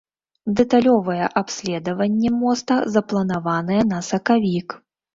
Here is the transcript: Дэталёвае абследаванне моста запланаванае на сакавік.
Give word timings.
Дэталёвае 0.59 1.19
абследаванне 1.41 2.33
моста 2.41 2.81
запланаванае 2.97 3.81
на 3.95 4.05
сакавік. 4.13 4.81